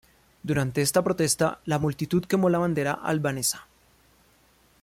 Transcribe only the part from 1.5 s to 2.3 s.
la multitud